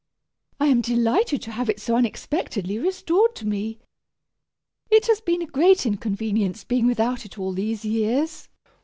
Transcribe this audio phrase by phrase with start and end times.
[0.59, 3.77] I am delighted to have it so unexpectedly restored to me.
[4.89, 8.49] It has been a great inconvenience being without it all these years.